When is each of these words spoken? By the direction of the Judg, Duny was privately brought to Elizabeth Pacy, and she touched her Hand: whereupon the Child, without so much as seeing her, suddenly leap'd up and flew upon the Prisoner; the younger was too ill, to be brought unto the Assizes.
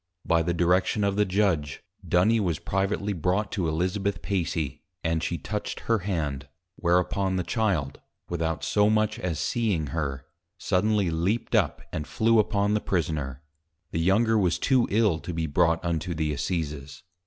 By 0.25 0.41
the 0.41 0.51
direction 0.51 1.03
of 1.03 1.15
the 1.15 1.25
Judg, 1.27 1.77
Duny 2.03 2.39
was 2.39 2.57
privately 2.57 3.13
brought 3.13 3.51
to 3.51 3.67
Elizabeth 3.67 4.23
Pacy, 4.23 4.81
and 5.03 5.21
she 5.21 5.37
touched 5.37 5.81
her 5.81 5.99
Hand: 5.99 6.47
whereupon 6.77 7.35
the 7.35 7.43
Child, 7.43 8.01
without 8.27 8.63
so 8.63 8.89
much 8.89 9.19
as 9.19 9.37
seeing 9.37 9.89
her, 9.93 10.25
suddenly 10.57 11.11
leap'd 11.11 11.55
up 11.55 11.83
and 11.93 12.07
flew 12.07 12.39
upon 12.39 12.73
the 12.73 12.81
Prisoner; 12.81 13.43
the 13.91 13.99
younger 13.99 14.39
was 14.39 14.57
too 14.57 14.87
ill, 14.89 15.19
to 15.19 15.35
be 15.35 15.45
brought 15.45 15.85
unto 15.85 16.15
the 16.15 16.33
Assizes. 16.33 17.03